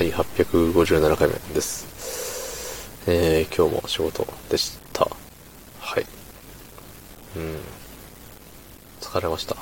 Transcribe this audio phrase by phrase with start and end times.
[0.00, 3.04] はい、857回目です。
[3.06, 5.06] えー、今日も仕事でした。
[5.78, 6.06] はい。
[7.36, 7.58] うん。
[9.02, 9.56] 疲れました。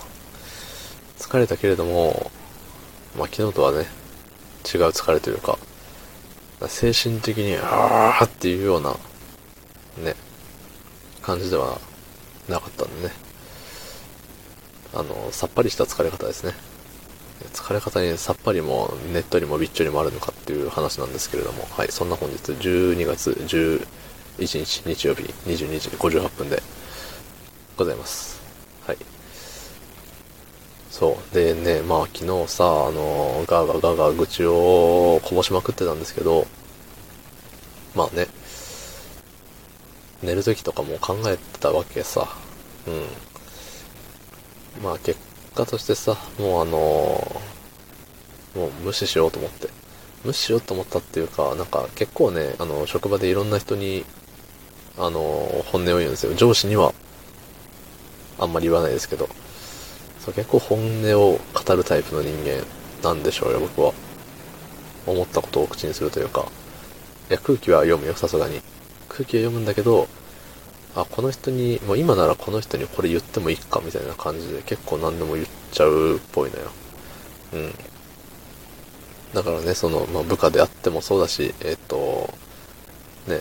[1.18, 2.30] 疲れたけれども、
[3.18, 5.58] まあ、昨日とはね、違う疲れというか、
[6.68, 8.92] 精神的に、あーっていうような、
[10.04, 10.14] ね、
[11.20, 11.80] 感じでは
[12.48, 13.12] なかったんでね。
[14.94, 16.52] あの、さっぱりした疲れ方ですね。
[17.52, 23.86] 疲れ方にさっぱりもねっとりもびっちょりもあるのかっていう話なんですけれども、はい、そんな本日12月11
[24.38, 26.62] 日日曜日22時58分で
[27.76, 28.40] ございます。
[28.86, 28.96] はい。
[30.90, 31.34] そう。
[31.34, 36.46] でね、まあ昨日さ、あの、ガーガーガーガー愚痴をこぼしまくってたんですけど、
[37.94, 38.26] まあね、
[40.22, 42.28] 寝る時とかも考えてたわけさ。
[42.86, 42.90] う
[44.80, 44.82] ん。
[44.82, 45.18] まあ結
[45.54, 47.42] 果としてさ、もうあの
[48.54, 49.68] もう無視しようと思って。
[50.24, 54.04] 無視しようと思ったっていうか、なんか結構ね、あの、職場でいろんな人に、
[54.96, 55.20] あの
[55.66, 56.34] 本音を言うんですよ。
[56.34, 56.92] 上司には、
[58.38, 59.28] あんまり言わないですけど、
[60.18, 62.64] そう結構本音を語るタイプの人間
[63.02, 63.92] なんでしょうよ、僕は。
[65.06, 66.46] 思ったことを口にするというか、
[67.30, 68.60] いや、空気は読むよ、さすがに。
[69.08, 70.08] 空気は読むんだけど、
[71.02, 76.70] あ、この人に、もう今ならこの人にこれ言ってもいいかみたいな感じで結構何でも言っちゃうっぽいのよ。
[77.52, 77.74] うん。
[79.34, 82.32] だからね、その、まあ、部下であってもそうだし、えっ、ー、と、
[83.26, 83.40] ね、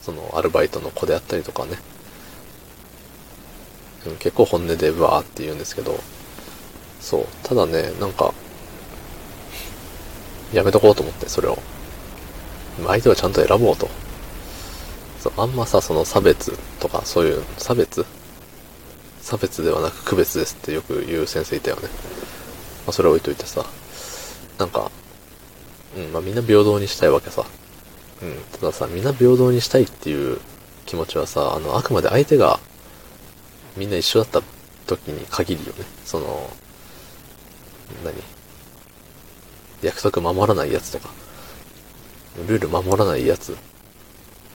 [0.00, 1.78] その、アルバイトの子であったりとかね、
[4.20, 5.98] 結構本音でわーって言うんですけど、
[7.00, 8.32] そう、ただね、なんか、
[10.52, 11.58] やめとこうと思って、それを。
[12.86, 13.90] 相手はちゃんと選ぼうと。
[15.20, 18.04] そう、あんまさ、その差別とか、そういう、差別？
[19.20, 21.82] 差別ではなく区別ですってよく言う先生いたよね。
[22.86, 23.64] まあ、それ置いといてさ、
[24.58, 24.90] なんか、
[25.96, 27.44] うん、まあみんな平等にしたいわけさ。
[28.22, 30.40] うん、たださ、みんな平等にしたいっていう
[30.86, 32.58] 気持ちはさ、あの、あくまで相手が
[33.76, 34.42] みんな一緒だった
[34.86, 35.84] 時に限るよね。
[36.04, 36.50] その、
[38.04, 38.14] 何？
[39.82, 41.10] 約束守らないやつとか、
[42.48, 43.56] ルール守らないやつ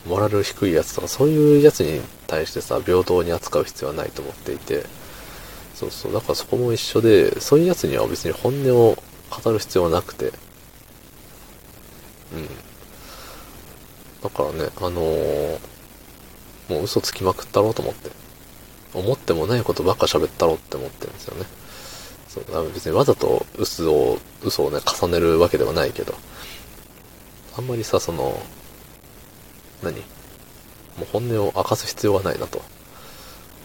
[0.06, 4.84] モラル低いやつとか、そういうやつに対してさ、平等に扱う必要はないと思っていて、
[5.74, 8.96] そうそう、だからそこも一緒で、そういうやつには別に本音を
[9.30, 10.32] 語る必要はなくて、うん。
[14.22, 15.58] だからね、あのー、
[16.68, 18.10] もう嘘つきまくったろうと思って。
[18.94, 21.44] 思ってもないことばっか喋ったろうって思ってるんですよね。
[22.28, 26.14] そう、だから別にわざと嘘を、嘘をね、重ねるわけではないけど、
[27.58, 28.40] あんまりさ、その、
[29.84, 30.00] 何？
[30.98, 32.62] もう本音を明かす必要はないなと。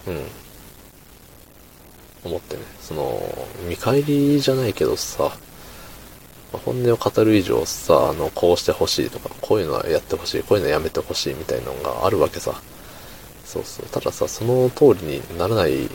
[0.08, 0.26] うん。
[2.26, 2.64] 思ってね。
[2.82, 3.22] その、
[3.68, 5.32] 見返りじゃないけどさ、
[6.52, 12.60] 本音を語る以上さ、あの、こうしてほしいとか、こういうのはやってほしい、こういうのはやめてほしいみたいなのがあるわけさ。
[13.46, 13.86] そうそう。
[13.88, 15.90] たださ、その通りにならない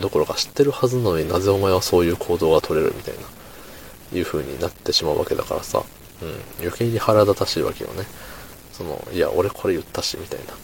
[0.00, 3.20] どころか知ってるはずなのになぜお前はそういう行動が取れるみたいな、
[4.16, 5.82] いう風になってしまうわけだからさ、
[6.22, 8.04] うん、余計に腹立たしいわけよね。
[8.80, 10.54] その、いや、俺これ言ったし、みたいな。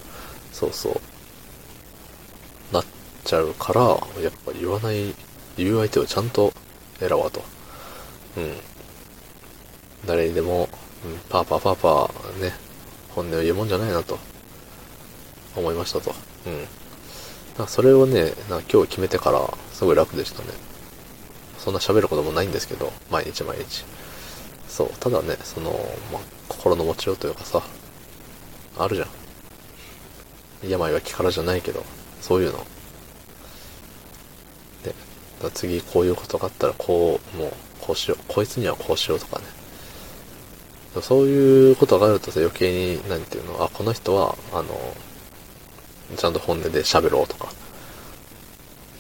[0.50, 2.75] そうそう。
[2.75, 2.84] なっ
[3.25, 3.82] ちゃうから、
[4.22, 5.15] やっぱ言わない、
[5.59, 6.50] 言う相手をちゃんと
[6.99, 7.44] 選ばと。
[8.38, 8.56] うん。
[10.06, 10.71] 誰にでも、
[11.04, 12.54] うん、パーパーパーパーね、
[13.10, 14.19] 本音を言うもんじゃないなと、
[15.54, 16.15] 思いましたと。
[16.47, 16.66] うん。
[17.59, 20.48] なそれをね、な今日決めてから、すごい楽でしたね。
[21.59, 23.84] そんな喋ることもないんですけど、毎日毎日。
[24.69, 25.72] そう、ただね、その、
[26.10, 27.62] ま、心の持ちようというかさ、
[28.78, 29.09] あるじゃん。
[30.69, 31.84] 病は気からじゃないけど、
[32.20, 32.59] そういうの。
[34.84, 34.94] で、
[35.54, 38.19] 次こういうことがあったらこう、もう、こうしよう。
[38.28, 39.44] こいつにはこうしようとかね。
[41.03, 44.66] そういうことがあるとさ、余計に、なんていうの、あ、この人は、あの、
[46.16, 47.48] ちゃんと本音で喋ろうとか。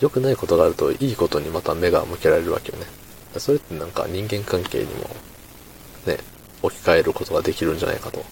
[0.00, 2.86] 良くないことがあると、いいことにまた目が向けられるわけよね。
[3.38, 5.08] それってなんか人間関係にも、
[6.06, 6.18] ね、
[6.62, 8.24] 置き換えることができるんじゃないかと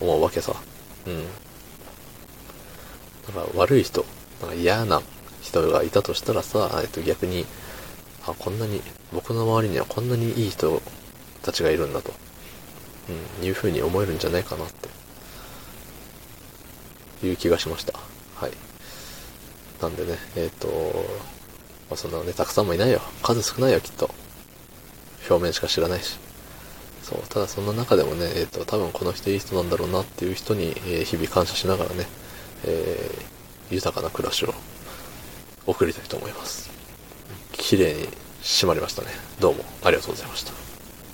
[0.00, 0.54] 思うわけさ。
[1.06, 1.24] うん。
[3.26, 4.04] だから悪い人、
[4.40, 5.02] なんか嫌な
[5.42, 7.46] 人がいたとしたらさ、えっと逆に、
[8.26, 8.82] あ、こんなに、
[9.12, 10.82] 僕の周りにはこんなにいい人
[11.42, 12.12] たちがいるんだと、
[13.40, 14.68] うん、いう風に思えるんじゃないかなっ
[17.20, 17.92] て、いう気がしました。
[18.34, 18.52] はい。
[19.80, 20.68] なんでね、えっ、ー、と、
[21.88, 23.00] まあ、そんなね、たくさんもいないよ。
[23.22, 24.10] 数少ないよ、きっと。
[25.28, 26.18] 表面しか知らないし。
[27.10, 32.06] そう、ただそんな中でもね、えっ、ー、と、多分この人いい人なんだろうなっていう人に、えー、日々感謝しながらね、
[32.64, 34.54] えー、豊かな暮らしを
[35.66, 36.70] 送りたいと思います。
[37.52, 38.08] 綺麗に
[38.42, 39.08] 締まりましたね。
[39.40, 40.69] どうもありがとうございました。